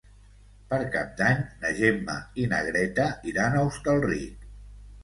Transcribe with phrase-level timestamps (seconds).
[0.71, 4.53] Per Cap d'Any na Gemma i na Greta iran a Hostalric.